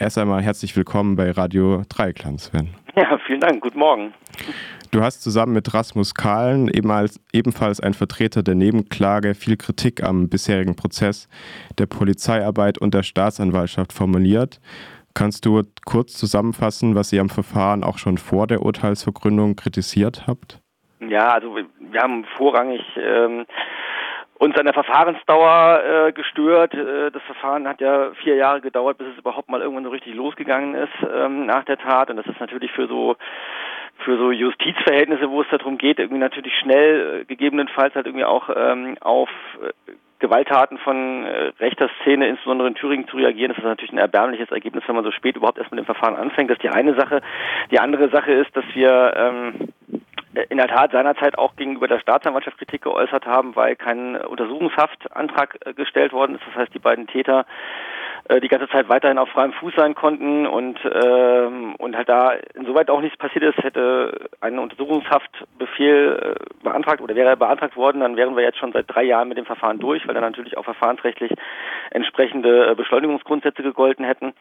Erst 0.00 0.16
einmal 0.16 0.40
herzlich 0.40 0.74
willkommen 0.78 1.14
bei 1.14 1.30
Radio 1.30 1.82
Dreieckland, 1.90 2.40
Sven. 2.40 2.70
Ja, 2.96 3.18
vielen 3.26 3.40
Dank. 3.40 3.60
Guten 3.60 3.78
Morgen. 3.78 4.14
Du 4.92 5.02
hast 5.02 5.22
zusammen 5.22 5.52
mit 5.52 5.74
Rasmus 5.74 6.14
Kahlen, 6.14 6.70
ebenfalls 7.34 7.80
ein 7.80 7.92
Vertreter 7.92 8.42
der 8.42 8.54
Nebenklage, 8.54 9.34
viel 9.34 9.58
Kritik 9.58 10.02
am 10.02 10.30
bisherigen 10.30 10.74
Prozess 10.74 11.28
der 11.76 11.84
Polizeiarbeit 11.84 12.78
und 12.78 12.94
der 12.94 13.02
Staatsanwaltschaft 13.02 13.92
formuliert. 13.92 14.58
Kannst 15.12 15.44
du 15.44 15.64
kurz 15.84 16.14
zusammenfassen, 16.14 16.94
was 16.94 17.12
ihr 17.12 17.20
am 17.20 17.28
Verfahren 17.28 17.84
auch 17.84 17.98
schon 17.98 18.16
vor 18.16 18.46
der 18.46 18.62
Urteilsvergründung 18.62 19.54
kritisiert 19.54 20.26
habt? 20.26 20.62
Ja, 21.06 21.34
also 21.34 21.56
wir 21.78 22.00
haben 22.00 22.24
vorrangig 22.38 22.80
ähm, 22.96 23.44
uns 24.40 24.56
an 24.56 24.64
der 24.64 24.72
Verfahrensdauer 24.72 25.82
äh, 25.84 26.12
gestört. 26.12 26.72
Äh, 26.72 27.10
das 27.10 27.22
Verfahren 27.24 27.68
hat 27.68 27.80
ja 27.82 28.12
vier 28.22 28.36
Jahre 28.36 28.62
gedauert, 28.62 28.96
bis 28.96 29.08
es 29.08 29.18
überhaupt 29.18 29.50
mal 29.50 29.60
irgendwann 29.60 29.84
so 29.84 29.90
richtig 29.90 30.14
losgegangen 30.14 30.74
ist 30.74 31.08
ähm, 31.14 31.44
nach 31.44 31.64
der 31.64 31.76
Tat. 31.76 32.10
Und 32.10 32.16
das 32.16 32.26
ist 32.26 32.40
natürlich 32.40 32.72
für 32.72 32.88
so 32.88 33.16
für 33.98 34.16
so 34.16 34.30
Justizverhältnisse, 34.32 35.30
wo 35.30 35.42
es 35.42 35.48
darum 35.50 35.76
geht, 35.76 35.98
irgendwie 35.98 36.22
natürlich 36.22 36.54
schnell, 36.54 37.20
äh, 37.20 37.24
gegebenenfalls 37.26 37.94
halt 37.94 38.06
irgendwie 38.06 38.24
auch 38.24 38.48
ähm, 38.56 38.96
auf 39.02 39.28
äh, 39.62 39.92
Gewalttaten 40.20 40.78
von 40.78 41.26
äh, 41.26 41.52
rechter 41.60 41.90
Szene, 42.00 42.26
insbesondere 42.28 42.68
in 42.68 42.74
Thüringen, 42.76 43.08
zu 43.08 43.18
reagieren. 43.18 43.50
Das 43.50 43.58
ist 43.58 43.64
natürlich 43.64 43.92
ein 43.92 43.98
erbärmliches 43.98 44.50
Ergebnis, 44.50 44.84
wenn 44.86 44.94
man 44.94 45.04
so 45.04 45.10
spät 45.10 45.36
überhaupt 45.36 45.58
erst 45.58 45.70
mit 45.70 45.78
dem 45.78 45.84
Verfahren 45.84 46.16
anfängt. 46.16 46.48
Das 46.48 46.56
ist 46.56 46.62
die 46.62 46.70
eine 46.70 46.94
Sache. 46.94 47.20
Die 47.70 47.78
andere 47.78 48.08
Sache 48.08 48.32
ist, 48.32 48.56
dass 48.56 48.64
wir 48.72 49.12
ähm, 49.16 49.68
in 50.48 50.58
der 50.58 50.68
Tat 50.68 50.92
seinerzeit 50.92 51.36
auch 51.38 51.56
gegenüber 51.56 51.88
der 51.88 51.98
Staatsanwaltschaft 51.98 52.58
Kritik 52.58 52.82
geäußert 52.82 53.26
haben, 53.26 53.56
weil 53.56 53.74
kein 53.76 54.16
Untersuchungshaftantrag 54.16 55.58
äh, 55.64 55.74
gestellt 55.74 56.12
worden 56.12 56.36
ist. 56.36 56.42
Das 56.46 56.54
heißt, 56.54 56.74
die 56.74 56.78
beiden 56.78 57.06
Täter 57.06 57.46
äh, 58.28 58.40
die 58.40 58.48
ganze 58.48 58.68
Zeit 58.68 58.88
weiterhin 58.88 59.18
auf 59.18 59.28
freiem 59.30 59.52
Fuß 59.52 59.74
sein 59.76 59.94
konnten 59.94 60.46
und 60.46 60.78
ähm, 60.84 61.74
und 61.76 61.96
halt 61.96 62.08
da 62.08 62.32
insoweit 62.54 62.90
auch 62.90 63.00
nichts 63.00 63.18
passiert 63.18 63.44
ist, 63.44 63.58
hätte 63.64 64.28
ein 64.40 64.58
Untersuchungshaftbefehl 64.58 66.36
äh, 66.36 66.64
beantragt 66.64 67.00
oder 67.00 67.16
wäre 67.16 67.30
er 67.30 67.36
beantragt 67.36 67.76
worden, 67.76 68.00
dann 68.00 68.16
wären 68.16 68.36
wir 68.36 68.44
jetzt 68.44 68.58
schon 68.58 68.72
seit 68.72 68.86
drei 68.88 69.02
Jahren 69.02 69.28
mit 69.28 69.38
dem 69.38 69.46
Verfahren 69.46 69.78
durch, 69.78 70.06
weil 70.06 70.14
dann 70.14 70.22
natürlich 70.22 70.56
auch 70.56 70.64
verfahrensrechtlich 70.64 71.32
entsprechende 71.90 72.70
äh, 72.70 72.74
Beschleunigungsgrundsätze 72.74 73.62
gegolten 73.62 74.04
hätten. 74.04 74.32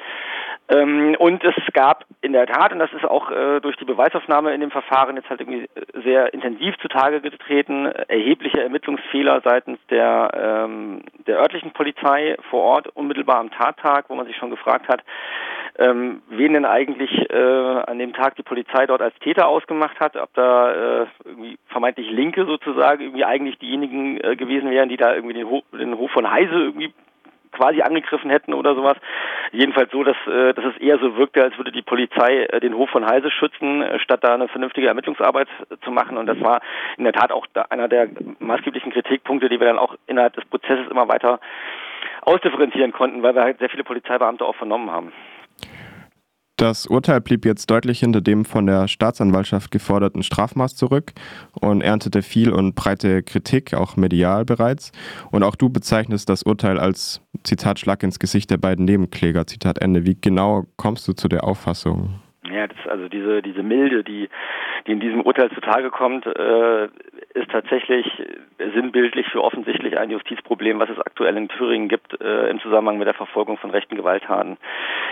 Ähm, 0.69 1.15
und 1.17 1.43
es 1.43 1.55
gab 1.73 2.05
in 2.21 2.33
der 2.33 2.45
Tat, 2.45 2.71
und 2.71 2.79
das 2.79 2.93
ist 2.93 3.05
auch 3.05 3.31
äh, 3.31 3.59
durch 3.61 3.75
die 3.77 3.85
Beweisaufnahme 3.85 4.53
in 4.53 4.61
dem 4.61 4.71
Verfahren 4.71 5.15
jetzt 5.15 5.29
halt 5.29 5.41
irgendwie 5.41 5.69
sehr 6.03 6.33
intensiv 6.33 6.77
zutage 6.81 7.21
getreten, 7.21 7.85
erhebliche 7.85 8.61
Ermittlungsfehler 8.61 9.41
seitens 9.43 9.79
der 9.89 10.31
ähm, 10.33 11.03
der 11.27 11.39
örtlichen 11.39 11.71
Polizei 11.71 12.35
vor 12.49 12.61
Ort 12.63 12.87
unmittelbar 12.89 13.37
am 13.37 13.51
Tag 13.51 13.69
Tattag, 13.79 14.09
wo 14.09 14.15
man 14.15 14.25
sich 14.25 14.35
schon 14.37 14.49
gefragt 14.49 14.87
hat, 14.87 15.03
ähm, 15.77 16.21
wen 16.29 16.53
denn 16.53 16.65
eigentlich 16.65 17.11
äh, 17.29 17.35
an 17.35 17.99
dem 17.99 18.13
Tag 18.13 18.35
die 18.35 18.43
Polizei 18.43 18.85
dort 18.85 19.01
als 19.01 19.17
Täter 19.19 19.47
ausgemacht 19.47 19.99
hat, 19.99 20.15
ob 20.15 20.33
da 20.33 21.01
äh, 21.01 21.07
irgendwie 21.25 21.57
vermeintlich 21.67 22.09
Linke 22.11 22.45
sozusagen 22.45 23.01
irgendwie 23.01 23.25
eigentlich 23.25 23.57
diejenigen 23.59 24.19
äh, 24.21 24.35
gewesen 24.35 24.71
wären, 24.71 24.89
die 24.89 24.97
da 24.97 25.13
irgendwie 25.13 25.35
den, 25.35 25.47
Hof, 25.47 25.63
den 25.71 25.97
Hof 25.97 26.11
von 26.11 26.29
Heise 26.29 26.53
irgendwie 26.53 26.93
quasi 27.59 27.81
angegriffen 27.81 28.29
hätten 28.29 28.53
oder 28.53 28.73
sowas. 28.73 28.97
Jedenfalls 29.51 29.91
so, 29.91 30.03
dass, 30.03 30.15
äh, 30.27 30.53
dass 30.53 30.65
es 30.65 30.77
eher 30.77 30.97
so 30.99 31.17
wirkte, 31.17 31.43
als 31.43 31.57
würde 31.57 31.71
die 31.71 31.81
Polizei 31.81 32.43
äh, 32.45 32.59
den 32.59 32.73
Hof 32.73 32.89
von 32.89 33.05
Heise 33.05 33.29
schützen, 33.31 33.81
äh, 33.81 33.99
statt 33.99 34.23
da 34.23 34.33
eine 34.33 34.47
vernünftige 34.47 34.87
Ermittlungsarbeit 34.87 35.47
zu 35.83 35.91
machen. 35.91 36.17
Und 36.17 36.27
das 36.27 36.39
war 36.41 36.61
in 36.97 37.03
der 37.03 37.13
Tat 37.13 37.31
auch 37.31 37.45
einer 37.69 37.87
der 37.87 38.07
maßgeblichen 38.39 38.91
Kritikpunkte, 38.93 39.49
die 39.49 39.59
wir 39.59 39.67
dann 39.67 39.79
auch 39.79 39.95
innerhalb 40.07 40.33
des 40.33 40.45
Prozesses 40.45 40.89
immer 40.89 41.07
weiter 41.07 41.39
ausdifferenzieren 42.21 42.93
konnten, 42.93 43.23
weil 43.23 43.35
wir 43.35 43.43
halt 43.43 43.59
sehr 43.59 43.69
viele 43.69 43.83
Polizeibeamte 43.83 44.45
auch 44.45 44.55
vernommen 44.55 44.91
haben. 44.91 45.11
Das 46.59 46.87
Urteil 46.87 47.21
blieb 47.21 47.45
jetzt 47.45 47.71
deutlich 47.71 48.01
hinter 48.01 48.19
dem 48.19 48.43
von 48.43 48.65
der 48.65 48.89
Staatsanwaltschaft 48.89 49.71
geforderten 49.71 50.23
Strafmaß 50.23 50.75
zurück 50.75 51.13
und 51.53 51.79
erntete 51.79 52.21
viel 52.21 52.51
und 52.51 52.75
breite 52.75 53.23
Kritik, 53.23 53.73
auch 53.73 53.95
medial 53.95 54.43
bereits. 54.43 54.91
Und 55.31 55.43
auch 55.43 55.55
du 55.55 55.69
bezeichnest 55.69 56.27
das 56.27 56.43
Urteil 56.43 56.77
als 56.77 57.25
Zitat 57.45 57.79
Schlag 57.79 58.03
ins 58.03 58.19
Gesicht 58.19 58.51
der 58.51 58.57
beiden 58.57 58.83
Nebenkläger, 58.83 59.47
Zitat 59.47 59.81
Ende. 59.81 60.05
Wie 60.05 60.17
genau 60.19 60.65
kommst 60.75 61.07
du 61.07 61.13
zu 61.13 61.29
der 61.29 61.45
Auffassung? 61.45 62.19
Ja, 62.51 62.67
das, 62.67 62.77
also 62.89 63.07
diese, 63.07 63.41
diese 63.41 63.63
Milde, 63.63 64.03
die, 64.03 64.27
die 64.87 64.91
in 64.91 64.99
diesem 64.99 65.21
Urteil 65.21 65.49
zutage 65.51 65.89
kommt, 65.89 66.25
äh, 66.25 66.85
ist 67.33 67.51
tatsächlich 67.51 68.05
sinnbildlich 68.73 69.27
für 69.27 69.43
offensichtlich 69.43 69.97
ein 69.97 70.09
Justizproblem, 70.09 70.79
was 70.79 70.89
es 70.89 70.99
aktuell 70.99 71.37
in 71.37 71.47
Thüringen 71.47 71.89
gibt 71.89 72.19
äh, 72.21 72.49
im 72.49 72.59
Zusammenhang 72.59 72.97
mit 72.97 73.07
der 73.07 73.13
Verfolgung 73.13 73.57
von 73.57 73.71
rechten 73.71 73.95
Gewalttaten. 73.95 74.57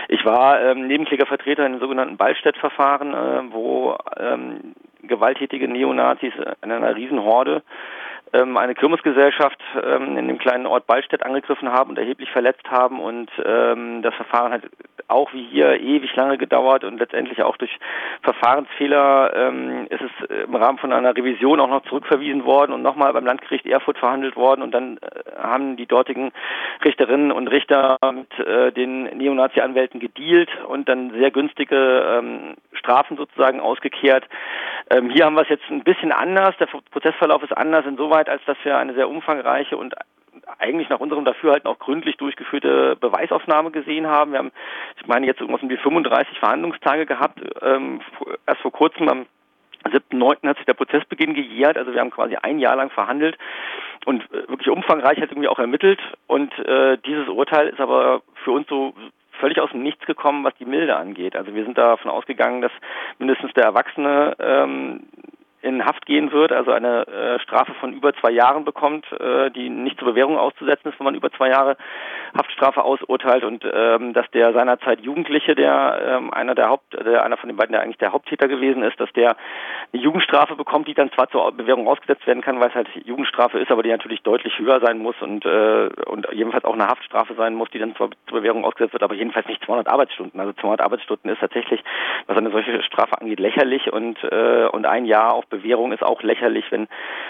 Ich 0.08 0.24
war 0.24 0.60
ähm, 0.60 0.86
Nebenklägervertreter 0.86 1.66
in 1.66 1.72
dem 1.72 1.80
sogenannten 1.80 2.16
Ballstedt-Verfahren, 2.16 3.14
äh, 3.14 3.52
wo 3.52 3.96
ähm, 4.18 4.74
gewalttätige 5.02 5.68
Neonazis 5.68 6.32
in 6.62 6.72
einer 6.72 6.94
Riesenhorde 6.94 7.62
ähm, 8.32 8.56
eine 8.56 8.74
Kirmesgesellschaft 8.74 9.58
ähm, 9.82 10.16
in 10.16 10.28
dem 10.28 10.38
kleinen 10.38 10.66
Ort 10.66 10.86
Ballstedt 10.86 11.24
angegriffen 11.24 11.70
haben 11.72 11.90
und 11.90 11.98
erheblich 11.98 12.30
verletzt 12.30 12.70
haben 12.70 13.00
und 13.00 13.30
ähm, 13.44 14.02
das 14.02 14.14
Verfahren 14.14 14.52
hat 14.52 14.62
auch 15.08 15.32
wie 15.32 15.44
hier 15.44 15.80
ewig 15.80 16.14
lange 16.16 16.36
gedauert 16.36 16.84
und 16.84 16.98
letztendlich 16.98 17.42
auch 17.42 17.56
durch 17.56 17.70
Verfahrensfehler 18.22 19.32
ähm, 19.34 19.86
ist 19.88 20.02
es 20.02 20.44
im 20.44 20.54
Rahmen 20.54 20.78
von 20.78 20.92
einer 20.92 21.16
Revision 21.16 21.60
auch 21.60 21.68
noch 21.68 21.84
zurückverwiesen 21.84 22.44
worden 22.44 22.72
und 22.72 22.82
nochmal 22.82 23.12
beim 23.12 23.24
Landgericht 23.24 23.66
Erfurt 23.66 23.98
verhandelt 23.98 24.36
worden 24.36 24.62
und 24.62 24.72
dann 24.72 24.98
äh, 24.98 25.42
haben 25.42 25.76
die 25.76 25.86
dortigen 25.86 26.32
Richterinnen 26.84 27.32
und 27.32 27.48
Richter 27.48 27.96
mit 28.12 28.38
äh, 28.38 28.72
den 28.72 29.04
Neonazi-Anwälten 29.16 30.00
gedealt 30.00 30.50
und 30.66 30.88
dann 30.88 31.12
sehr 31.12 31.30
günstige 31.30 32.18
ähm, 32.18 32.56
Strafen 32.72 33.16
sozusagen 33.16 33.60
ausgekehrt. 33.60 34.24
Ähm, 34.90 35.10
hier 35.10 35.26
haben 35.26 35.34
wir 35.34 35.42
es 35.42 35.48
jetzt 35.48 35.68
ein 35.70 35.84
bisschen 35.84 36.12
anders. 36.12 36.56
Der 36.58 36.66
Prozessverlauf 36.66 37.42
ist 37.42 37.56
anders 37.56 37.84
insoweit, 37.86 38.17
als 38.26 38.42
dass 38.46 38.56
wir 38.64 38.78
eine 38.78 38.94
sehr 38.94 39.08
umfangreiche 39.08 39.76
und 39.76 39.94
eigentlich 40.58 40.88
nach 40.88 41.00
unserem 41.00 41.24
Dafürhalten 41.24 41.68
auch 41.68 41.78
gründlich 41.78 42.16
durchgeführte 42.16 42.96
Beweisaufnahme 42.96 43.70
gesehen 43.70 44.06
haben. 44.06 44.32
Wir 44.32 44.38
haben, 44.38 44.52
ich 44.96 45.06
meine, 45.06 45.26
jetzt 45.26 45.40
irgendwas 45.40 45.62
um 45.62 45.68
die 45.68 45.76
35 45.76 46.38
Verhandlungstage 46.38 47.06
gehabt. 47.06 47.40
Ähm, 47.62 48.00
erst 48.46 48.62
vor 48.62 48.72
kurzem 48.72 49.08
am 49.08 49.26
7.9. 49.84 50.48
hat 50.48 50.56
sich 50.56 50.66
der 50.66 50.74
Prozessbeginn 50.74 51.34
gejährt. 51.34 51.76
Also 51.76 51.92
wir 51.92 52.00
haben 52.00 52.10
quasi 52.10 52.36
ein 52.36 52.58
Jahr 52.58 52.76
lang 52.76 52.90
verhandelt 52.90 53.38
und 54.04 54.22
äh, 54.32 54.48
wirklich 54.48 54.70
umfangreich 54.70 55.20
hat 55.20 55.30
irgendwie 55.30 55.48
auch 55.48 55.58
ermittelt. 55.58 56.00
Und 56.26 56.52
äh, 56.58 56.98
dieses 57.06 57.28
Urteil 57.28 57.68
ist 57.68 57.80
aber 57.80 58.22
für 58.44 58.52
uns 58.52 58.68
so 58.68 58.94
völlig 59.38 59.60
aus 59.60 59.70
dem 59.70 59.82
Nichts 59.82 60.04
gekommen, 60.06 60.44
was 60.44 60.54
die 60.56 60.64
Milde 60.64 60.96
angeht. 60.96 61.36
Also 61.36 61.54
wir 61.54 61.64
sind 61.64 61.78
davon 61.78 62.10
ausgegangen, 62.10 62.60
dass 62.60 62.72
mindestens 63.18 63.52
der 63.54 63.64
Erwachsene 63.64 64.36
ähm, 64.40 65.04
in 65.62 65.84
Haft 65.84 66.06
gehen 66.06 66.32
wird, 66.32 66.52
also 66.52 66.70
eine 66.70 67.06
äh, 67.06 67.40
Strafe 67.40 67.74
von 67.74 67.92
über 67.92 68.14
zwei 68.14 68.30
Jahren 68.30 68.64
bekommt, 68.64 69.06
äh, 69.12 69.50
die 69.50 69.68
nicht 69.68 69.98
zur 69.98 70.08
Bewährung 70.08 70.38
auszusetzen 70.38 70.90
ist, 70.90 71.00
wenn 71.00 71.04
man 71.04 71.14
über 71.14 71.30
zwei 71.32 71.48
Jahre 71.48 71.76
Haftstrafe 72.36 72.84
ausurteilt 72.84 73.44
und 73.44 73.64
ähm, 73.70 74.12
dass 74.12 74.30
der 74.32 74.52
seinerzeit 74.52 75.00
Jugendliche, 75.00 75.54
der 75.54 76.18
ähm, 76.18 76.32
einer 76.32 76.54
der 76.54 76.68
Haupt, 76.68 76.92
der 76.92 77.24
einer 77.24 77.36
von 77.36 77.48
den 77.48 77.56
beiden, 77.56 77.72
der 77.72 77.82
eigentlich 77.82 77.98
der 77.98 78.12
Haupttäter 78.12 78.48
gewesen 78.48 78.82
ist, 78.82 79.00
dass 79.00 79.12
der 79.14 79.36
eine 79.92 80.02
Jugendstrafe 80.02 80.54
bekommt, 80.54 80.88
die 80.88 80.94
dann 80.94 81.10
zwar 81.12 81.28
zur 81.30 81.50
Bewährung 81.52 81.88
ausgesetzt 81.88 82.26
werden 82.26 82.42
kann, 82.42 82.60
weil 82.60 82.68
es 82.68 82.74
halt 82.74 82.88
Jugendstrafe 83.04 83.58
ist, 83.58 83.70
aber 83.70 83.82
die 83.82 83.90
natürlich 83.90 84.22
deutlich 84.22 84.58
höher 84.58 84.80
sein 84.80 84.98
muss 84.98 85.16
und 85.20 85.44
äh, 85.44 85.88
und 86.06 86.28
jedenfalls 86.32 86.64
auch 86.64 86.74
eine 86.74 86.86
Haftstrafe 86.86 87.34
sein 87.34 87.54
muss, 87.54 87.70
die 87.70 87.78
dann 87.78 87.96
zwar 87.96 88.10
zur 88.28 88.38
Bewährung 88.38 88.64
ausgesetzt 88.64 88.92
wird, 88.92 89.02
aber 89.02 89.14
jedenfalls 89.14 89.48
nicht 89.48 89.64
200 89.64 89.88
Arbeitsstunden. 89.88 90.38
Also 90.38 90.52
200 90.52 90.80
Arbeitsstunden 90.80 91.30
ist 91.30 91.40
tatsächlich, 91.40 91.82
was 92.26 92.36
eine 92.36 92.50
solche 92.50 92.82
Strafe 92.82 93.20
angeht, 93.20 93.40
lächerlich 93.40 93.92
und 93.92 94.22
äh, 94.24 94.68
und 94.70 94.86
ein 94.86 95.06
Jahr 95.06 95.32
auf 95.34 95.47
Bewährung 95.48 95.92
ist 95.92 96.02
auch 96.02 96.22
lächerlich, 96.22 96.64
wenn, 96.70 96.88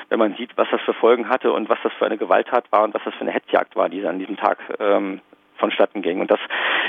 wenn 0.09 0.19
man 0.19 0.35
sieht, 0.37 0.57
was 0.57 0.69
das 0.71 0.81
für 0.83 0.95
Folgen 0.95 1.29
hatte 1.29 1.53
und 1.53 1.69
was 1.69 1.79
das 1.83 1.93
für 1.95 2.07
eine 2.07 2.19
Gewalttat 2.19 2.71
war 2.71 2.85
und 2.85 2.95
was 2.95 3.03
das 3.05 3.15
für 3.15 3.23
eine 3.23 3.33
Hetzjagd 3.33 3.77
war, 3.77 3.89
die 3.89 4.05
an 4.07 4.19
diesem 4.19 4.37
Tag 4.37 4.59
ähm, 4.79 5.21
vonstatten 5.59 6.03
ging. 6.03 6.21
Und 6.21 6.31
das 6.31 6.41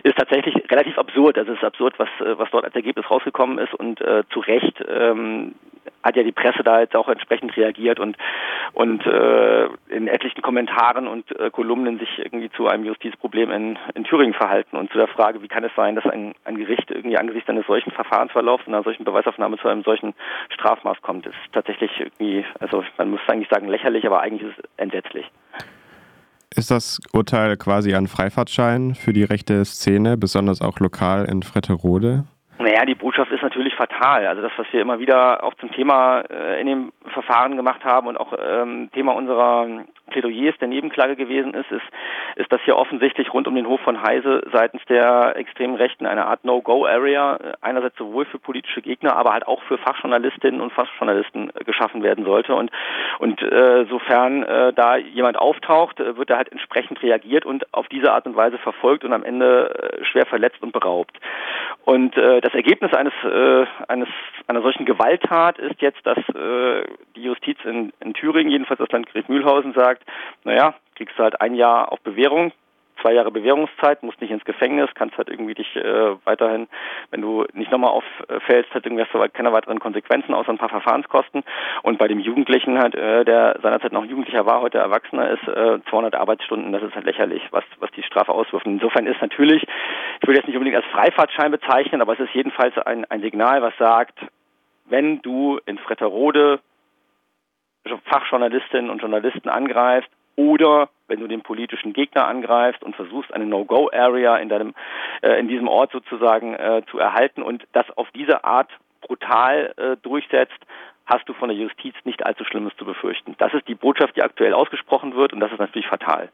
ist 0.04 0.18
tatsächlich 0.18 0.56
relativ 0.72 0.98
absurd. 0.98 1.38
Also 1.38 1.52
es 1.52 1.58
ist 1.58 1.66
absurd, 1.66 1.98
was, 1.98 2.10
äh, 2.20 2.38
was 2.38 2.50
dort 2.52 2.66
als 2.66 2.76
Ergebnis 2.76 3.10
rausgekommen 3.10 3.58
ist 3.58 3.74
und 3.74 4.02
äh, 4.02 4.24
zu 4.32 4.40
Recht 4.40 4.84
ähm, 4.88 5.56
hat 6.04 6.16
ja 6.16 6.24
die 6.24 6.32
Presse 6.32 6.64
da 6.64 6.80
jetzt 6.80 6.96
auch 6.96 7.10
entsprechend 7.10 7.56
reagiert 7.58 8.00
und 8.00 8.18
und 8.74 9.06
äh, 9.06 9.66
in 9.90 10.08
etlichen 10.08 10.42
Kommentaren 10.42 11.08
und 11.08 11.38
äh, 11.40 11.50
Kolumnen 11.50 12.00
sich 12.00 12.20
irgendwie 12.20 12.50
zu 12.52 12.68
einem 12.68 12.86
Justizproblem 12.86 13.52
in, 13.52 13.78
in 13.96 14.04
Thüringen 14.04 14.34
verhalten 14.34 14.78
und 14.78 14.92
zu 14.92 14.98
der 14.98 15.08
Frage, 15.08 15.42
wie 15.42 15.48
kann 15.48 15.64
es 15.64 15.72
sein, 15.76 15.96
dass 15.96 16.06
ein, 16.06 16.34
ein 16.46 16.58
Gericht 16.58 16.92
irgendwie 16.92 17.18
angesichts 17.18 17.50
eines 17.50 17.66
solchen 17.66 17.92
Verfahrensverlaufs, 17.92 18.68
einer 18.68 18.84
solchen 18.84 19.04
Beweisaufnahme 19.04 19.58
zu 19.58 19.68
einem 19.68 19.84
solchen 19.84 20.14
Strafmaß 20.54 21.02
kommt, 21.02 21.26
ist 21.26 21.36
tatsächlich 21.52 21.92
irgendwie, 22.00 22.46
also 22.60 22.84
man 22.98 23.12
muss 23.12 23.22
eigentlich 23.28 23.50
sagen 23.50 23.68
lächerlich, 23.68 24.06
aber 24.06 24.22
eigentlich 24.22 24.50
ist 24.50 24.60
es 24.60 24.70
entsetzlich. 24.78 25.26
Ist 26.56 26.72
das 26.72 27.00
Urteil 27.14 27.58
quasi 27.58 27.94
ein 27.94 28.08
Freifahrtschein 28.08 28.96
für 28.96 29.14
die 29.14 29.24
rechte 29.24 29.64
Szene, 29.66 30.18
besonders 30.18 30.62
auch 30.62 30.80
lokal 30.80 31.26
in 31.26 31.44
Fretterode? 31.44 32.24
Naja, 32.80 32.94
die 32.94 32.96
Botschaft 32.96 33.30
ist 33.34 33.44
natürlich 33.44 33.76
fatal. 33.76 34.26
Also 34.26 34.42
das, 34.42 34.54
was 34.56 34.66
wir 34.72 34.80
immer 34.80 35.00
wieder 35.00 35.44
auch 35.44 35.54
zum 35.56 35.70
Thema 35.70 36.22
äh, 36.22 36.62
in 36.62 36.68
dem 36.68 36.94
Verfahren 37.12 37.58
gemacht 37.58 37.84
haben 37.84 38.08
und 38.08 38.16
auch 38.16 38.32
ähm, 38.42 38.90
Thema 38.94 39.12
unserer 39.16 39.84
Plädoyers 40.10 40.58
der 40.60 40.68
Nebenklage 40.68 41.16
gewesen 41.16 41.54
ist, 41.54 41.72
ist, 41.72 41.86
ist, 42.36 42.52
dass 42.52 42.62
hier 42.62 42.78
offensichtlich 42.78 43.34
rund 43.34 43.48
um 43.48 43.56
den 43.56 43.68
Hof 43.68 43.82
von 43.82 44.02
Heise 44.02 44.42
seitens 44.52 44.84
der 44.86 45.36
extremen 45.36 45.76
Rechten 45.76 46.06
eine 46.06 46.26
Art 46.26 46.46
No-Go-Area 46.46 47.40
einerseits 47.62 47.98
sowohl 47.98 48.26
für 48.26 48.40
politische 48.40 48.82
Gegner, 48.82 49.16
aber 49.16 49.34
halt 49.34 49.48
auch 49.48 49.62
für 49.64 49.78
Fachjournalistinnen 49.78 50.62
und 50.62 50.74
Fachjournalisten 50.74 51.52
äh, 51.56 51.64
geschaffen 51.64 52.04
werden 52.04 52.26
sollte. 52.26 52.56
Und, 52.56 52.72
und 53.20 53.42
äh, 53.42 53.86
sofern 53.90 54.44
äh, 54.44 54.74
da 54.74 54.98
jemand 54.98 55.38
auftaucht, 55.38 56.00
äh, 56.00 56.18
wird 56.18 56.30
er 56.30 56.38
halt 56.38 56.52
entsprechend 56.52 57.02
reagiert 57.02 57.46
und 57.46 57.72
auf 57.74 57.88
diese 57.88 58.12
Art 58.12 58.26
und 58.26 58.36
Weise 58.36 58.58
verfolgt 58.58 59.04
und 59.04 59.14
am 59.14 59.24
Ende 59.24 60.00
äh, 60.00 60.06
schwer 60.06 60.26
verletzt 60.26 60.62
und 60.62 60.72
beraubt. 60.72 61.18
Und 61.86 62.16
äh, 62.18 62.42
das 62.42 62.54
Ergebnis 62.54 62.94
eines, 62.94 63.14
äh, 63.24 63.66
eines 63.88 64.10
einer 64.48 64.62
solchen 64.62 64.86
Gewalttat 64.86 65.60
ist 65.60 65.82
jetzt, 65.82 66.06
dass 66.06 66.18
äh, 66.18 66.84
die 67.16 67.24
Justiz 67.24 67.58
in, 67.64 67.92
in 68.00 68.14
Thüringen, 68.14 68.52
jedenfalls 68.52 68.80
das 68.80 68.92
Landgericht 68.92 69.30
Mühlhausen, 69.30 69.74
sagt, 69.74 69.99
naja, 70.44 70.76
kriegst 70.96 71.18
du 71.18 71.24
halt 71.24 71.40
ein 71.42 71.56
Jahr 71.56 71.92
auf 71.92 72.00
Bewährung, 72.02 72.52
zwei 73.02 73.14
Jahre 73.14 73.32
Bewährungszeit, 73.32 74.04
musst 74.04 74.22
nicht 74.22 74.32
ins 74.32 74.44
Gefängnis, 74.46 74.90
kannst 74.94 75.18
halt 75.18 75.30
irgendwie 75.30 75.54
dich 75.54 75.76
äh, 75.76 76.16
weiterhin, 76.26 76.68
wenn 77.12 77.22
du 77.22 77.46
nicht 77.54 77.72
nochmal 77.72 77.92
auffällst, 77.92 78.74
halt 78.74 78.86
irgendwie 78.86 79.04
hast 79.04 79.14
du 79.14 79.20
halt 79.20 79.34
keine 79.34 79.54
weiteren 79.54 79.80
Konsequenzen 79.80 80.34
außer 80.34 80.50
ein 80.50 80.58
paar 80.58 80.70
Verfahrenskosten. 80.70 81.44
Und 81.84 81.98
bei 81.98 82.08
dem 82.08 82.20
Jugendlichen 82.20 82.80
halt, 82.80 82.96
äh, 82.96 83.26
der 83.26 83.60
seinerzeit 83.62 83.92
noch 83.92 84.06
Jugendlicher 84.06 84.46
war, 84.46 84.62
heute 84.62 84.78
Erwachsener 84.78 85.30
ist, 85.32 85.48
äh, 85.48 85.80
200 85.90 86.16
Arbeitsstunden, 86.16 86.72
das 86.72 86.84
ist 86.84 86.96
halt 86.96 87.06
lächerlich, 87.06 87.44
was, 87.52 87.64
was 87.80 87.92
die 87.92 88.04
Strafe 88.04 88.32
auswirft. 88.32 88.66
Insofern 88.66 89.08
ist 89.08 89.22
natürlich, 89.22 89.64
ich 89.64 90.28
würde 90.28 90.40
jetzt 90.40 90.48
nicht 90.48 90.58
unbedingt 90.58 90.78
als 90.78 90.92
Freifahrtschein 90.92 91.52
bezeichnen, 91.52 92.02
aber 92.02 92.14
es 92.14 92.20
ist 92.20 92.34
jedenfalls 92.34 92.78
ein, 92.80 93.06
ein 93.06 93.22
Signal, 93.22 93.62
was 93.62 93.76
sagt, 93.78 94.20
wenn 94.90 95.22
du 95.22 95.60
in 95.66 95.78
Fretterode 95.78 96.60
Fachjournalistinnen 98.06 98.90
und 98.90 99.02
Journalisten 99.02 99.50
angreifst 99.50 100.10
oder 100.36 100.90
wenn 101.08 101.20
du 101.20 101.28
den 101.28 101.42
politischen 101.42 101.92
Gegner 101.92 102.26
angreifst 102.26 102.84
und 102.84 102.96
versuchst, 102.96 103.34
eine 103.34 103.46
No-Go-Area 103.46 104.38
in 104.38 104.50
äh, 105.22 105.40
in 105.40 105.48
diesem 105.48 105.68
Ort 105.68 105.92
sozusagen 105.92 106.54
äh, 106.54 106.82
zu 106.90 106.98
erhalten 106.98 107.42
und 107.42 107.68
das 107.74 107.86
auf 107.98 108.08
diese 108.16 108.44
Art 108.44 108.70
brutal 109.02 109.74
äh, 109.78 109.98
durchsetzt, 110.02 110.60
hast 111.06 111.28
du 111.28 111.34
von 111.34 111.50
der 111.50 111.58
Justiz 111.58 111.96
nicht 112.06 112.26
allzu 112.26 112.46
Schlimmes 112.46 112.74
zu 112.78 112.86
befürchten. 112.86 113.36
Das 113.38 113.54
ist 113.54 113.68
die 113.68 113.76
Botschaft, 113.76 114.16
die 114.16 114.22
aktuell 114.22 114.54
ausgesprochen 114.54 115.16
wird 115.16 115.34
und 115.34 115.40
das 115.40 115.52
ist 115.52 115.60
natürlich 115.60 115.88
fatal. 115.88 116.30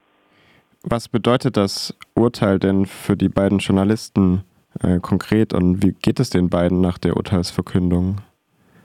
Was 0.83 1.09
bedeutet 1.09 1.57
das 1.57 1.97
Urteil 2.13 2.59
denn 2.59 2.85
für 2.85 3.15
die 3.15 3.29
beiden 3.29 3.57
Journalisten 3.59 4.43
äh, 4.83 4.99
konkret 4.99 5.53
und 5.53 5.81
wie 5.81 5.93
geht 5.93 6.19
es 6.19 6.29
den 6.29 6.49
beiden 6.49 6.81
nach 6.81 6.99
der 6.99 7.17
Urteilsverkündung? 7.17 8.17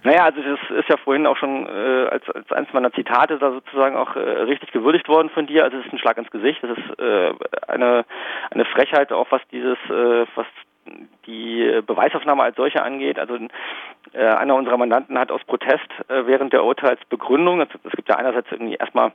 Naja, 0.03 0.25
also 0.25 0.41
das 0.41 0.79
ist 0.79 0.89
ja 0.89 0.97
vorhin 0.97 1.27
auch 1.27 1.37
schon 1.37 1.67
äh, 1.67 2.09
als, 2.11 2.29
als 2.31 2.51
eines 2.53 2.73
meiner 2.73 2.93
Zitate 2.93 3.39
da 3.39 3.53
sozusagen 3.53 3.97
auch 3.97 4.17
äh, 4.17 4.21
richtig 4.21 4.73
gewürdigt 4.73 5.09
worden 5.09 5.31
von 5.31 5.47
dir. 5.47 5.65
Also 5.65 5.79
es 5.79 5.87
ist 5.87 5.93
ein 5.93 5.99
Schlag 5.99 6.17
ins 6.17 6.31
Gesicht. 6.31 6.63
Das 6.63 6.77
ist 6.77 6.99
äh, 6.99 7.33
eine 7.69 8.05
eine 8.51 8.65
Frechheit 8.65 9.13
auch 9.13 9.27
was 9.31 9.43
dieses 9.53 9.79
äh, 9.91 10.27
was 10.35 10.47
die 11.27 11.81
Beweisaufnahme 11.87 12.43
als 12.43 12.57
solche 12.57 12.83
angeht. 12.83 13.19
Also 13.19 13.39
äh, 14.13 14.27
einer 14.27 14.55
unserer 14.55 14.79
Mandanten 14.79 15.19
hat 15.19 15.31
aus 15.31 15.45
Protest 15.45 15.89
äh, 16.09 16.27
während 16.27 16.53
der 16.53 16.65
Urteilsbegründung, 16.65 17.61
also 17.61 17.79
es 17.85 17.93
gibt 17.93 18.09
ja 18.09 18.17
einerseits 18.17 18.51
irgendwie 18.51 18.75
erstmal 18.75 19.13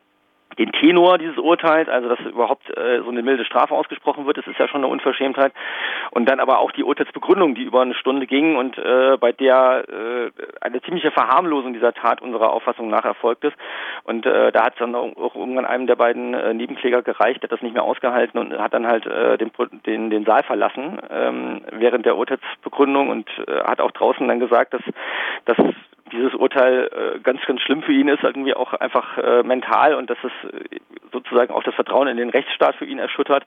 den 0.57 0.71
Tenor 0.71 1.17
dieses 1.17 1.37
Urteils, 1.37 1.89
also 1.89 2.09
dass 2.09 2.19
überhaupt 2.19 2.69
äh, 2.77 3.01
so 3.01 3.09
eine 3.09 3.21
milde 3.21 3.45
Strafe 3.45 3.73
ausgesprochen 3.73 4.25
wird, 4.25 4.37
das 4.37 4.47
ist 4.47 4.57
ja 4.57 4.67
schon 4.67 4.83
eine 4.83 4.91
Unverschämtheit. 4.91 5.53
Und 6.11 6.29
dann 6.29 6.39
aber 6.39 6.59
auch 6.59 6.71
die 6.71 6.83
Urteilsbegründung, 6.83 7.55
die 7.55 7.63
über 7.63 7.81
eine 7.81 7.95
Stunde 7.95 8.27
ging 8.27 8.55
und 8.55 8.77
äh, 8.77 9.17
bei 9.19 9.31
der 9.31 9.85
äh, 9.87 10.31
eine 10.61 10.81
ziemliche 10.81 11.11
Verharmlosung 11.11 11.73
dieser 11.73 11.93
Tat 11.93 12.21
unserer 12.21 12.51
Auffassung 12.51 12.89
nach 12.89 13.05
erfolgt 13.05 13.43
ist. 13.43 13.55
Und 14.03 14.25
äh, 14.25 14.51
da 14.51 14.63
hat 14.63 14.73
es 14.73 14.79
dann 14.79 14.95
auch 14.95 15.35
irgendwann 15.35 15.65
einem 15.65 15.87
der 15.87 15.95
beiden 15.95 16.33
äh, 16.33 16.53
Nebenkläger 16.53 17.01
gereicht, 17.01 17.41
der 17.41 17.49
hat 17.49 17.53
das 17.53 17.61
nicht 17.61 17.73
mehr 17.73 17.83
ausgehalten 17.83 18.39
und 18.39 18.57
hat 18.57 18.73
dann 18.73 18.87
halt 18.87 19.05
äh, 19.05 19.37
den, 19.37 19.51
den, 19.85 20.09
den 20.09 20.25
Saal 20.25 20.43
verlassen 20.43 20.99
ähm, 21.09 21.61
während 21.71 22.05
der 22.05 22.17
Urteilsbegründung 22.17 23.09
und 23.09 23.29
äh, 23.47 23.63
hat 23.63 23.81
auch 23.81 23.91
draußen 23.91 24.27
dann 24.27 24.39
gesagt, 24.39 24.73
dass, 24.73 24.81
dass 25.45 25.57
dieses 26.15 26.33
Urteil 26.33 26.89
äh, 27.15 27.19
ganz, 27.19 27.41
ganz 27.45 27.61
schlimm 27.61 27.81
für 27.81 27.91
ihn 27.91 28.07
ist, 28.07 28.23
irgendwie 28.23 28.53
auch 28.53 28.73
einfach 28.73 29.17
äh, 29.17 29.43
mental 29.43 29.95
und 29.95 30.09
dass 30.09 30.17
es 30.23 30.51
äh, 30.51 30.79
sozusagen 31.11 31.53
auch 31.53 31.63
das 31.63 31.75
Vertrauen 31.75 32.07
in 32.07 32.17
den 32.17 32.29
Rechtsstaat 32.29 32.75
für 32.75 32.85
ihn 32.85 32.99
erschüttert, 32.99 33.45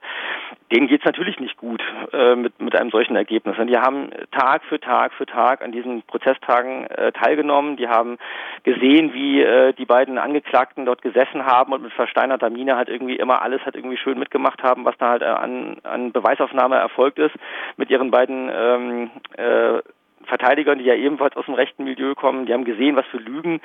denen 0.71 0.87
geht 0.87 1.01
es 1.01 1.05
natürlich 1.05 1.39
nicht 1.39 1.57
gut 1.57 1.83
äh, 2.13 2.35
mit, 2.35 2.59
mit 2.59 2.75
einem 2.75 2.89
solchen 2.89 3.15
Ergebnis. 3.15 3.57
Und 3.57 3.67
die 3.67 3.77
haben 3.77 4.09
Tag 4.31 4.63
für 4.63 4.79
Tag 4.79 5.13
für 5.13 5.25
Tag 5.25 5.61
an 5.63 5.71
diesen 5.71 6.01
Prozesstagen 6.03 6.87
äh, 6.87 7.11
teilgenommen, 7.11 7.77
die 7.77 7.87
haben 7.87 8.17
gesehen, 8.63 9.13
wie 9.13 9.41
äh, 9.41 9.73
die 9.73 9.85
beiden 9.85 10.17
Angeklagten 10.17 10.85
dort 10.85 11.01
gesessen 11.01 11.45
haben 11.45 11.73
und 11.73 11.83
mit 11.83 11.93
versteinerter 11.93 12.49
Miene 12.49 12.75
halt 12.75 12.89
irgendwie 12.89 13.15
immer 13.15 13.41
alles 13.41 13.61
hat 13.65 13.75
irgendwie 13.75 13.97
schön 13.97 14.19
mitgemacht 14.19 14.63
haben, 14.63 14.85
was 14.85 14.97
da 14.97 15.09
halt 15.09 15.21
äh, 15.21 15.25
an, 15.25 15.77
an 15.83 16.11
Beweisaufnahme 16.11 16.75
erfolgt 16.75 17.19
ist 17.19 17.35
mit 17.77 17.89
ihren 17.89 18.11
beiden 18.11 18.49
ähm, 18.53 19.11
äh, 19.37 19.79
Verteidigern, 20.29 20.79
die 20.79 20.85
ja 20.85 20.95
ebenfalls 20.95 21.35
aus 21.35 21.45
dem 21.45 21.55
rechten 21.55 21.83
Milieu 21.83 22.15
kommen, 22.15 22.45
die 22.45 22.53
haben 22.53 22.63
gesehen, 22.63 22.95
was 22.95 23.05
für 23.07 23.17
Lügen 23.17 23.59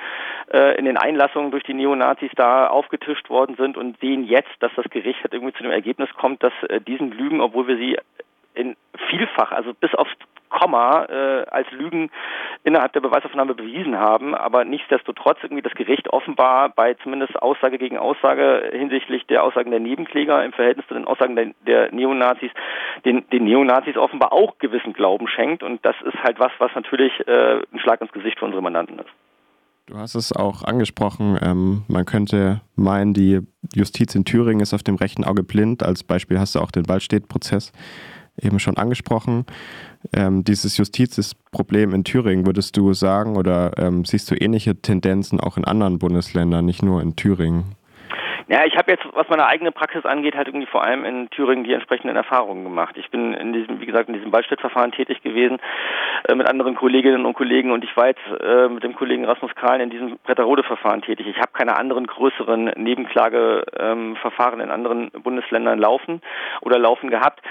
äh, 0.51 0.77
in 0.77 0.85
den 0.85 0.97
Einlassungen 0.97 1.51
durch 1.51 1.63
die 1.63 1.73
Neonazis 1.73 2.31
da 2.35 2.67
aufgetischt 2.67 3.29
worden 3.29 3.55
sind 3.55 3.77
und 3.77 3.99
sehen 3.99 4.25
jetzt, 4.25 4.51
dass 4.59 4.71
das 4.75 4.89
Gericht 4.89 5.23
halt 5.23 5.33
irgendwie 5.33 5.53
zu 5.53 5.63
dem 5.63 5.71
Ergebnis 5.71 6.09
kommt, 6.15 6.43
dass 6.43 6.53
äh, 6.69 6.81
diesen 6.81 7.11
Lügen, 7.11 7.39
obwohl 7.39 7.67
wir 7.67 7.77
sie 7.77 7.97
in 8.55 8.75
vielfach, 9.09 9.51
also 9.51 9.73
bis 9.73 9.93
aufs 9.95 10.13
Komma 10.49 11.05
äh, 11.05 11.45
als 11.49 11.69
Lügen 11.71 12.09
innerhalb 12.65 12.93
der 12.93 12.99
Beweisaufnahme 13.01 13.53
bewiesen 13.53 13.97
haben, 13.97 14.33
aber 14.33 14.65
nichtsdestotrotz 14.65 15.37
irgendwie 15.43 15.61
das 15.61 15.75
Gericht 15.75 16.11
offenbar 16.11 16.69
bei 16.69 16.95
zumindest 16.95 17.39
Aussage 17.39 17.77
gegen 17.77 17.97
Aussage 17.97 18.71
hinsichtlich 18.73 19.25
der 19.27 19.43
Aussagen 19.43 19.69
der 19.69 19.79
Nebenkläger 19.79 20.43
im 20.43 20.51
Verhältnis 20.51 20.87
zu 20.87 20.95
den 20.95 21.05
Aussagen 21.05 21.35
der, 21.35 21.51
der 21.67 21.91
Neonazis 21.91 22.49
den, 23.05 23.29
den 23.29 23.43
Neonazis 23.43 23.97
offenbar 23.97 24.33
auch 24.33 24.57
gewissen 24.57 24.93
Glauben 24.93 25.27
schenkt 25.27 25.61
und 25.61 25.85
das 25.85 25.95
ist 26.03 26.17
halt 26.23 26.39
was, 26.39 26.51
was 26.57 26.71
natürlich 26.73 27.13
äh, 27.27 27.61
ein 27.71 27.79
Schlag 27.79 28.01
ins 28.01 28.11
Gesicht 28.11 28.39
für 28.39 28.45
unsere 28.45 28.63
Mandanten 28.63 28.97
ist. 28.97 29.09
Du 29.85 29.97
hast 29.97 30.15
es 30.15 30.35
auch 30.35 30.63
angesprochen, 30.63 31.37
ähm, 31.43 31.83
man 31.87 32.05
könnte 32.05 32.61
meinen, 32.75 33.13
die 33.13 33.41
Justiz 33.75 34.15
in 34.15 34.25
Thüringen 34.25 34.61
ist 34.61 34.73
auf 34.73 34.81
dem 34.81 34.95
rechten 34.95 35.23
Auge 35.23 35.43
blind. 35.43 35.83
Als 35.83 36.03
Beispiel 36.03 36.39
hast 36.39 36.55
du 36.55 36.59
auch 36.59 36.71
den 36.71 36.89
Waldstedt-Prozess 36.89 37.71
eben 38.41 38.59
schon 38.59 38.77
angesprochen. 38.77 39.45
Ähm, 40.13 40.43
dieses 40.43 40.77
Justizproblem 40.77 41.93
in 41.93 42.03
Thüringen, 42.03 42.45
würdest 42.45 42.77
du 42.77 42.93
sagen, 42.93 43.37
oder 43.37 43.71
ähm, 43.77 44.05
siehst 44.05 44.29
du 44.29 44.35
ähnliche 44.35 44.75
Tendenzen 44.81 45.39
auch 45.39 45.57
in 45.57 45.65
anderen 45.65 45.99
Bundesländern, 45.99 46.65
nicht 46.65 46.83
nur 46.83 47.01
in 47.01 47.15
Thüringen? 47.15 47.75
Ja, 48.47 48.63
ich 48.63 48.77
habe 48.77 48.91
jetzt, 48.91 49.03
was 49.13 49.27
meine 49.27 49.47
eigene 49.47 49.71
Praxis 49.71 50.05
angeht, 50.05 50.35
halt 50.35 50.47
irgendwie 50.47 50.67
vor 50.67 50.83
allem 50.83 51.03
in 51.03 51.31
Thüringen 51.31 51.63
die 51.63 51.73
entsprechenden 51.73 52.15
Erfahrungen 52.15 52.63
gemacht. 52.63 52.95
Ich 52.95 53.09
bin 53.09 53.33
in 53.33 53.53
diesem, 53.53 53.79
wie 53.79 53.87
gesagt, 53.87 54.07
in 54.07 54.13
diesem 54.13 54.31
Waldstädtverfahren 54.31 54.91
tätig 54.91 55.23
gewesen 55.23 55.57
äh, 56.27 56.35
mit 56.35 56.47
anderen 56.47 56.75
Kolleginnen 56.75 57.25
und 57.25 57.33
Kollegen 57.33 57.71
und 57.71 57.83
ich 57.83 57.97
war 57.97 58.07
jetzt 58.07 58.21
äh, 58.41 58.69
mit 58.69 58.83
dem 58.83 58.95
Kollegen 58.95 59.25
Rasmus 59.25 59.55
Kahlen 59.55 59.81
in 59.81 59.89
diesem 59.89 60.19
Bretterode-Verfahren 60.23 61.01
tätig. 61.01 61.25
Ich 61.27 61.37
habe 61.37 61.53
keine 61.53 61.75
anderen 61.75 62.05
größeren 62.05 62.65
Nebenklageverfahren 62.77 64.59
ähm, 64.59 64.65
in 64.65 64.71
anderen 64.71 65.09
Bundesländern 65.09 65.79
laufen 65.79 66.21
oder 66.61 66.77
laufen 66.77 67.09
gehabt 67.09 67.41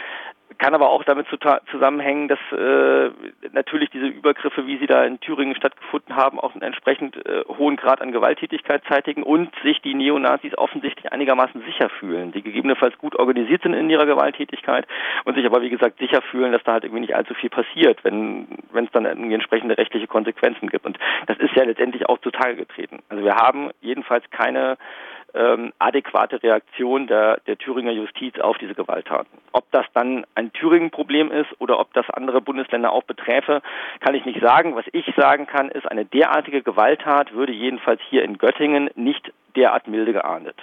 kann 0.58 0.74
aber 0.74 0.90
auch 0.90 1.04
damit 1.04 1.26
zusammenhängen, 1.70 2.28
dass 2.28 2.38
äh, 2.52 3.10
natürlich 3.52 3.90
diese 3.90 4.06
Übergriffe, 4.06 4.66
wie 4.66 4.78
sie 4.78 4.86
da 4.86 5.04
in 5.04 5.20
Thüringen 5.20 5.56
stattgefunden 5.56 6.16
haben, 6.16 6.38
auch 6.38 6.52
einen 6.52 6.62
entsprechend 6.62 7.16
äh, 7.26 7.44
hohen 7.58 7.76
Grad 7.76 8.00
an 8.00 8.12
Gewalttätigkeit 8.12 8.82
zeitigen 8.88 9.22
und 9.22 9.50
sich 9.62 9.80
die 9.82 9.94
Neonazis 9.94 10.56
offensichtlich 10.56 11.12
einigermaßen 11.12 11.62
sicher 11.62 11.88
fühlen, 11.88 12.32
die 12.32 12.42
gegebenenfalls 12.42 12.96
gut 12.98 13.16
organisiert 13.16 13.62
sind 13.62 13.74
in 13.74 13.90
ihrer 13.90 14.06
Gewalttätigkeit 14.06 14.86
und 15.24 15.34
sich 15.34 15.44
aber 15.44 15.62
wie 15.62 15.70
gesagt 15.70 15.98
sicher 15.98 16.22
fühlen, 16.22 16.52
dass 16.52 16.62
da 16.64 16.72
halt 16.72 16.84
irgendwie 16.84 17.02
nicht 17.02 17.16
allzu 17.16 17.34
viel 17.34 17.50
passiert, 17.50 18.04
wenn 18.04 18.46
wenn 18.72 18.86
es 18.86 18.92
dann 18.92 19.04
irgendwie 19.04 19.34
entsprechende 19.34 19.76
rechtliche 19.76 20.06
Konsequenzen 20.06 20.68
gibt. 20.68 20.86
Und 20.86 20.98
das 21.26 21.38
ist 21.38 21.54
ja 21.56 21.64
letztendlich 21.64 22.08
auch 22.08 22.18
zutage 22.18 22.56
getreten. 22.56 23.00
Also 23.08 23.24
wir 23.24 23.34
haben 23.34 23.70
jedenfalls 23.80 24.24
keine 24.30 24.76
ähm, 25.34 25.72
adäquate 25.78 26.42
Reaktion 26.42 27.06
der, 27.06 27.40
der 27.46 27.58
Thüringer 27.58 27.92
Justiz 27.92 28.38
auf 28.38 28.56
diese 28.58 28.74
Gewalttaten. 28.74 29.38
Ob 29.52 29.70
das 29.72 29.86
dann 29.92 30.24
ein 30.34 30.52
Thüringen-Problem 30.52 31.30
ist 31.30 31.48
oder 31.58 31.78
ob 31.80 31.92
das 31.92 32.08
andere 32.10 32.40
Bundesländer 32.40 32.92
auch 32.92 33.04
beträfe, 33.04 33.60
kann 34.00 34.14
ich 34.14 34.24
nicht 34.24 34.40
sagen. 34.40 34.76
Was 34.76 34.84
ich 34.92 35.06
sagen 35.16 35.46
kann, 35.46 35.70
ist, 35.70 35.90
eine 35.90 36.04
derartige 36.04 36.62
Gewalttat 36.62 37.32
würde 37.32 37.52
jedenfalls 37.52 38.00
hier 38.08 38.22
in 38.22 38.38
Göttingen 38.38 38.90
nicht 38.94 39.32
derart 39.56 39.88
milde 39.88 40.12
geahndet. 40.12 40.56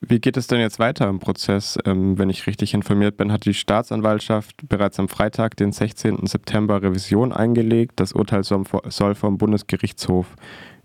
Wie 0.00 0.20
geht 0.20 0.36
es 0.36 0.48
denn 0.48 0.58
jetzt 0.58 0.80
weiter 0.80 1.08
im 1.08 1.20
Prozess? 1.20 1.78
Ähm, 1.84 2.18
wenn 2.18 2.30
ich 2.30 2.46
richtig 2.46 2.74
informiert 2.74 3.16
bin, 3.16 3.30
hat 3.30 3.44
die 3.44 3.54
Staatsanwaltschaft 3.54 4.68
bereits 4.68 4.98
am 4.98 5.08
Freitag, 5.08 5.56
den 5.56 5.70
16. 5.70 6.26
September, 6.26 6.82
Revision 6.82 7.32
eingelegt. 7.32 8.00
Das 8.00 8.12
Urteil 8.12 8.42
soll 8.42 9.14
vom 9.14 9.38
Bundesgerichtshof 9.38 10.34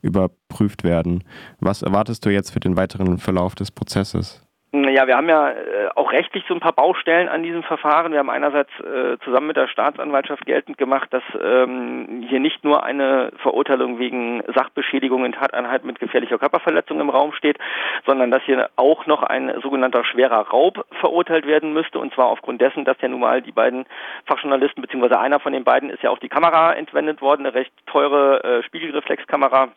überprüft 0.04 0.84
werden. 0.84 1.24
Was 1.60 1.82
erwartest 1.82 2.26
du 2.26 2.30
jetzt 2.30 2.52
für 2.52 2.60
den 2.60 2.78
weiteren 2.78 3.18
Verlauf 3.18 3.56
des 3.56 3.72
Prozesses? 3.72 4.44
Ja, 4.76 5.06
wir 5.06 5.16
haben 5.16 5.30
ja 5.30 5.52
äh, 5.52 5.90
auch 5.94 6.12
rechtlich 6.12 6.44
so 6.48 6.56
ein 6.56 6.60
paar 6.60 6.74
Baustellen 6.74 7.30
an 7.30 7.44
diesem 7.44 7.62
Verfahren. 7.62 8.12
Wir 8.12 8.18
haben 8.18 8.32
einerseits 8.32 8.72
äh, 8.80 9.20
zusammen 9.24 9.46
mit 9.46 9.56
der 9.56 9.68
Staatsanwaltschaft 9.68 10.48
geltend 10.48 10.80
gemacht, 10.80 11.14
dass 11.14 11.22
ähm, 11.40 12.26
hier 12.28 12.40
nicht 12.40 12.64
nur 12.64 12.84
eine 12.84 13.32
Verurteilung 13.44 14.00
wegen 14.00 14.42
Sachbeschädigung 14.56 15.26
in 15.26 15.34
Tateinheit 15.34 15.84
mit 15.86 16.00
gefährlicher 16.00 16.40
Körperverletzung 16.40 17.00
im 17.00 17.12
Raum 17.12 17.34
steht, 17.34 17.60
sondern 18.08 18.32
dass 18.32 18.42
hier 18.46 18.72
auch 18.76 19.06
noch 19.06 19.22
ein 19.22 19.54
sogenannter 19.62 20.04
schwerer 20.06 20.48
Raub 20.48 20.84
verurteilt 21.00 21.46
werden 21.46 21.74
müsste. 21.74 22.00
Und 22.00 22.12
zwar 22.16 22.26
aufgrund 22.26 22.60
dessen, 22.60 22.84
dass 22.84 23.00
ja 23.00 23.10
nun 23.10 23.20
mal 23.20 23.44
die 23.44 23.52
beiden 23.52 23.86
Fachjournalisten, 24.26 24.82
beziehungsweise 24.82 25.20
einer 25.20 25.40
von 25.40 25.54
den 25.54 25.66
beiden 25.66 25.92
ist 25.92 26.02
ja 26.02 26.10
auch 26.10 26.18
die 26.18 26.30
Kamera 26.30 26.74
entwendet 26.74 27.22
worden, 27.22 27.46
eine 27.46 27.54
recht 27.54 27.74
teure 27.86 28.44
äh, 28.44 28.64
Spiegelreflexkamera 28.64 29.70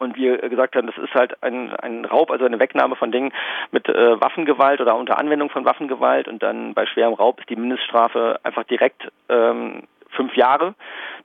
und 0.00 0.16
wir 0.16 0.38
gesagt 0.38 0.74
haben, 0.74 0.86
das 0.86 0.96
ist 0.96 1.14
halt 1.14 1.42
ein, 1.42 1.74
ein 1.76 2.04
Raub, 2.06 2.30
also 2.30 2.46
eine 2.46 2.58
Wegnahme 2.58 2.96
von 2.96 3.12
Dingen 3.12 3.32
mit 3.70 3.88
äh, 3.88 4.20
Waffengewalt 4.20 4.80
oder 4.80 4.96
unter 4.96 5.18
Anwendung 5.18 5.50
von 5.50 5.64
Waffengewalt. 5.64 6.26
Und 6.26 6.42
dann 6.42 6.74
bei 6.74 6.86
schwerem 6.86 7.14
Raub 7.14 7.38
ist 7.38 7.50
die 7.50 7.56
Mindeststrafe 7.56 8.40
einfach 8.42 8.64
direkt 8.64 9.08
ähm, 9.28 9.82
fünf 10.10 10.36
Jahre. 10.36 10.74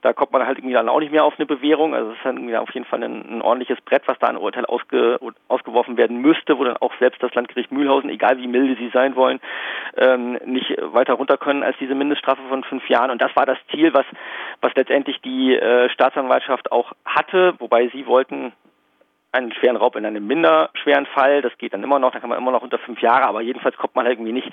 Da 0.02 0.12
kommt 0.12 0.32
man 0.32 0.46
halt 0.46 0.58
irgendwie 0.58 0.74
dann 0.74 0.88
auch 0.88 1.00
nicht 1.00 1.12
mehr 1.12 1.24
auf 1.24 1.34
eine 1.38 1.46
Bewährung. 1.46 1.94
Also 1.94 2.10
es 2.10 2.16
ist 2.16 2.24
dann 2.24 2.36
irgendwie 2.36 2.56
auf 2.56 2.70
jeden 2.74 2.86
Fall 2.86 3.02
ein, 3.02 3.38
ein 3.38 3.42
ordentliches 3.42 3.82
Brett, 3.84 4.02
was 4.06 4.18
da 4.18 4.28
ein 4.28 4.36
Urteil 4.36 4.66
ausge, 4.66 5.18
ausgeworfen 5.48 5.96
werden 5.96 6.20
müsste, 6.20 6.58
wo 6.58 6.64
dann 6.64 6.76
auch 6.76 6.92
selbst 6.98 7.22
das 7.22 7.34
Landgericht 7.34 7.72
Mühlhausen, 7.72 8.10
egal 8.10 8.38
wie 8.38 8.46
milde 8.46 8.76
sie 8.76 8.90
sein 8.90 9.16
wollen, 9.16 9.40
ähm, 9.96 10.38
nicht 10.44 10.76
weiter 10.80 11.14
runter 11.14 11.36
können 11.36 11.62
als 11.62 11.76
diese 11.78 11.94
Mindeststrafe 11.94 12.42
von 12.48 12.64
fünf 12.64 12.88
Jahren. 12.88 13.10
Und 13.10 13.20
das 13.22 13.34
war 13.34 13.46
das 13.46 13.58
Ziel, 13.70 13.94
was, 13.94 14.06
was 14.60 14.74
letztendlich 14.74 15.20
die 15.22 15.54
äh, 15.54 15.88
Staatsanwaltschaft 15.90 16.72
auch 16.72 16.92
hatte, 17.04 17.54
wobei 17.58 17.88
sie 17.88 18.06
wollten 18.06 18.52
einen 19.32 19.52
schweren 19.52 19.76
Raub 19.76 19.96
in 19.96 20.06
einem 20.06 20.26
minder 20.26 20.70
schweren 20.74 21.06
Fall. 21.06 21.42
Das 21.42 21.56
geht 21.58 21.74
dann 21.74 21.82
immer 21.82 21.98
noch, 21.98 22.12
da 22.12 22.20
kann 22.20 22.30
man 22.30 22.38
immer 22.38 22.50
noch 22.50 22.62
unter 22.62 22.78
fünf 22.78 23.00
Jahre, 23.00 23.26
aber 23.26 23.42
jedenfalls 23.42 23.76
kommt 23.76 23.94
man 23.94 24.06
halt 24.06 24.14
irgendwie 24.14 24.32
nicht 24.32 24.50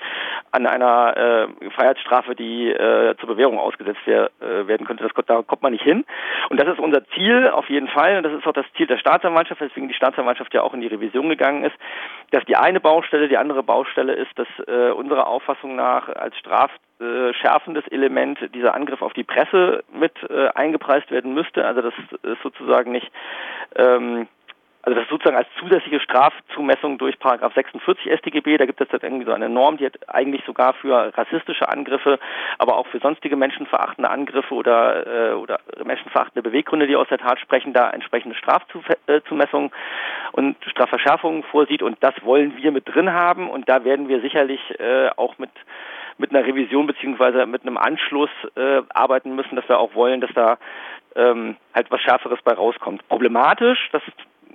an 0.50 0.66
einer 0.66 1.48
äh, 1.62 1.70
Freiheitsstrafe, 1.70 2.34
die 2.34 2.68
äh, 2.70 3.16
zur 3.18 3.28
Bewährung 3.28 3.58
ausgesetzt 3.58 4.00
wär, 4.04 4.30
äh, 4.40 4.66
werden 4.66 4.86
könnte. 4.86 5.04
Das, 5.04 5.12
da 5.26 5.42
kommt 5.42 5.62
man 5.62 5.72
nicht 5.72 5.84
hin. 5.84 6.04
Und 6.50 6.60
das 6.60 6.68
ist 6.68 6.78
unser 6.78 7.04
Ziel 7.08 7.48
auf 7.48 7.68
jeden 7.70 7.88
Fall. 7.88 8.18
Und 8.18 8.24
das 8.24 8.32
ist 8.32 8.46
auch 8.46 8.52
das 8.52 8.66
Ziel 8.76 8.86
der 8.86 8.98
Staatsanwaltschaft, 8.98 9.60
weswegen 9.60 9.88
die 9.88 9.94
Staatsanwaltschaft 9.94 10.52
ja 10.54 10.62
auch 10.62 10.74
in 10.74 10.80
die 10.80 10.88
Revision 10.88 11.28
gegangen 11.28 11.64
ist, 11.64 11.76
dass 12.30 12.44
die 12.44 12.56
eine 12.56 12.80
Baustelle, 12.80 13.28
die 13.28 13.38
andere 13.38 13.62
Baustelle 13.62 14.12
ist, 14.12 14.38
dass 14.38 14.48
äh, 14.66 14.90
unserer 14.90 15.26
Auffassung 15.26 15.76
nach 15.76 16.08
als 16.08 16.36
Straf 16.38 16.70
schärfendes 17.40 17.86
Element 17.88 18.38
dieser 18.54 18.72
Angriff 18.72 19.02
auf 19.02 19.12
die 19.14 19.24
Presse 19.24 19.82
mit 19.92 20.12
äh, 20.30 20.48
eingepreist 20.54 21.10
werden 21.10 21.34
müsste. 21.34 21.66
Also 21.66 21.82
das 21.82 21.92
ist 22.22 22.40
sozusagen 22.42 22.92
nicht 22.92 23.10
ähm, 23.74 24.28
also 24.84 24.96
das 24.96 25.04
ist 25.04 25.10
sozusagen 25.10 25.36
als 25.36 25.48
zusätzliche 25.58 25.98
Strafzumessung 25.98 26.98
durch 26.98 27.18
Paragraph 27.18 27.54
46 27.54 28.12
StGB, 28.18 28.58
da 28.58 28.66
gibt 28.66 28.82
es 28.82 28.88
jetzt 28.92 29.02
irgendwie 29.02 29.24
so 29.24 29.32
eine 29.32 29.48
Norm, 29.48 29.78
die 29.78 29.86
hat 29.86 29.98
eigentlich 30.08 30.44
sogar 30.44 30.74
für 30.74 31.10
rassistische 31.16 31.70
Angriffe, 31.70 32.18
aber 32.58 32.76
auch 32.76 32.86
für 32.88 32.98
sonstige 32.98 33.34
menschenverachtende 33.34 34.10
Angriffe 34.10 34.52
oder, 34.52 35.06
äh, 35.06 35.32
oder 35.32 35.60
menschenverachtende 35.82 36.42
Beweggründe, 36.42 36.86
die 36.86 36.96
aus 36.96 37.08
der 37.08 37.16
Tat 37.16 37.40
sprechen, 37.40 37.72
da 37.72 37.88
entsprechende 37.90 38.36
Strafzumessungen 38.36 39.70
und 40.32 40.56
Strafverschärfungen 40.66 41.44
vorsieht. 41.44 41.82
Und 41.82 41.96
das 42.02 42.14
wollen 42.22 42.54
wir 42.58 42.70
mit 42.70 42.86
drin 42.86 43.10
haben. 43.10 43.48
Und 43.48 43.68
da 43.68 43.84
werden 43.84 44.08
wir 44.08 44.20
sicherlich 44.20 44.60
äh, 44.78 45.08
auch 45.16 45.38
mit 45.38 45.50
mit 46.18 46.30
einer 46.30 46.46
Revision 46.46 46.86
beziehungsweise 46.86 47.46
mit 47.46 47.62
einem 47.62 47.76
Anschluss 47.76 48.30
äh, 48.56 48.82
arbeiten 48.90 49.34
müssen, 49.34 49.56
dass 49.56 49.68
wir 49.68 49.78
auch 49.78 49.94
wollen, 49.94 50.20
dass 50.20 50.32
da 50.34 50.58
ähm, 51.16 51.56
halt 51.74 51.90
was 51.90 52.00
Schärferes 52.00 52.40
bei 52.42 52.54
rauskommt. 52.54 53.06
Problematisch, 53.08 53.88
das 53.92 54.02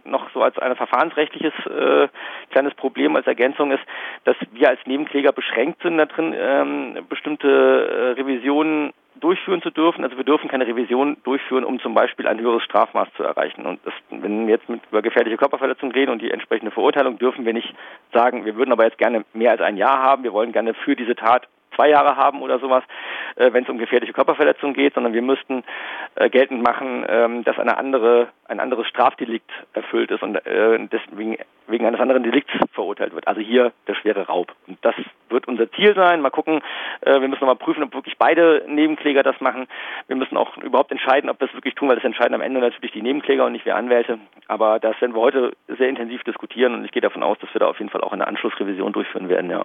noch 0.05 0.29
so 0.31 0.41
als 0.41 0.57
ein 0.57 0.75
verfahrensrechtliches 0.75 1.53
äh, 1.65 2.07
kleines 2.51 2.73
Problem 2.75 3.15
als 3.15 3.27
Ergänzung 3.27 3.71
ist, 3.71 3.83
dass 4.23 4.35
wir 4.51 4.69
als 4.69 4.79
Nebenkläger 4.85 5.31
beschränkt 5.31 5.81
sind 5.81 5.97
darin, 5.97 6.35
ähm, 6.37 7.05
bestimmte 7.07 7.47
äh, 7.47 8.21
Revisionen 8.21 8.93
durchführen 9.19 9.61
zu 9.61 9.69
dürfen. 9.69 10.03
Also 10.03 10.17
wir 10.17 10.23
dürfen 10.23 10.49
keine 10.49 10.67
Revision 10.67 11.17
durchführen, 11.23 11.63
um 11.63 11.79
zum 11.79 11.93
Beispiel 11.93 12.27
ein 12.27 12.39
höheres 12.39 12.63
Strafmaß 12.63 13.07
zu 13.15 13.23
erreichen. 13.23 13.65
Und 13.65 13.79
das, 13.85 13.93
wenn 14.09 14.47
wir 14.47 14.55
jetzt 14.55 14.69
mit, 14.69 14.81
über 14.89 15.01
gefährliche 15.01 15.38
Körperverletzung 15.38 15.91
reden 15.91 16.11
und 16.11 16.21
die 16.21 16.31
entsprechende 16.31 16.71
Verurteilung, 16.71 17.17
dürfen 17.17 17.45
wir 17.45 17.53
nicht 17.53 17.73
sagen, 18.13 18.45
wir 18.45 18.55
würden 18.55 18.71
aber 18.71 18.85
jetzt 18.85 18.97
gerne 18.97 19.25
mehr 19.33 19.51
als 19.51 19.61
ein 19.61 19.77
Jahr 19.77 19.99
haben, 19.99 20.23
wir 20.23 20.33
wollen 20.33 20.51
gerne 20.51 20.73
für 20.73 20.95
diese 20.95 21.15
Tat 21.15 21.47
zwei 21.75 21.89
Jahre 21.89 22.15
haben 22.15 22.41
oder 22.41 22.59
sowas, 22.59 22.83
äh, 23.35 23.51
wenn 23.53 23.63
es 23.63 23.69
um 23.69 23.77
gefährliche 23.77 24.13
Körperverletzung 24.13 24.73
geht, 24.73 24.93
sondern 24.93 25.13
wir 25.13 25.21
müssten 25.21 25.63
äh, 26.15 26.29
geltend 26.29 26.61
machen, 26.61 27.05
ähm, 27.07 27.43
dass 27.43 27.57
eine 27.59 27.77
andere, 27.77 28.27
ein 28.47 28.59
anderes 28.59 28.88
Strafdelikt 28.88 29.49
erfüllt 29.73 30.11
ist 30.11 30.23
und 30.23 30.35
äh, 30.45 30.88
deswegen 30.91 31.38
wegen 31.67 31.85
eines 31.85 31.99
anderen 31.99 32.23
Delikts 32.23 32.51
verurteilt 32.73 33.13
wird. 33.13 33.27
Also 33.27 33.41
hier 33.41 33.71
der 33.88 33.95
schwere 33.95 34.27
Raub. 34.27 34.53
Und 34.67 34.77
das 34.81 34.95
wird 35.29 35.47
unser 35.47 35.71
Ziel 35.71 35.93
sein. 35.95 36.21
Mal 36.21 36.31
gucken, 36.31 36.61
äh, 37.01 37.21
wir 37.21 37.27
müssen 37.27 37.41
nochmal 37.41 37.55
prüfen, 37.55 37.83
ob 37.83 37.93
wirklich 37.93 38.17
beide 38.17 38.65
Nebenkläger 38.67 39.23
das 39.23 39.39
machen. 39.39 39.67
Wir 40.07 40.15
müssen 40.15 40.38
auch 40.38 40.57
überhaupt 40.57 40.91
entscheiden, 40.91 41.29
ob 41.29 41.39
wir 41.39 41.47
es 41.47 41.53
wirklich 41.53 41.75
tun, 41.75 41.89
weil 41.89 41.95
das 41.95 42.05
entscheiden 42.05 42.33
am 42.33 42.41
Ende 42.41 42.59
natürlich 42.59 42.91
die 42.91 43.01
Nebenkläger 43.01 43.45
und 43.45 43.51
nicht 43.53 43.65
wir 43.65 43.75
Anwälte. 43.75 44.19
Aber 44.47 44.79
das 44.79 44.99
werden 45.01 45.15
wir 45.15 45.21
heute 45.21 45.53
sehr 45.67 45.89
intensiv 45.89 46.23
diskutieren 46.23 46.73
und 46.73 46.85
ich 46.85 46.91
gehe 46.91 47.01
davon 47.01 47.23
aus, 47.23 47.38
dass 47.39 47.53
wir 47.53 47.59
da 47.59 47.67
auf 47.67 47.79
jeden 47.79 47.91
Fall 47.91 48.01
auch 48.01 48.13
eine 48.13 48.27
Anschlussrevision 48.27 48.91
durchführen 48.91 49.29
werden, 49.29 49.49
ja. 49.49 49.63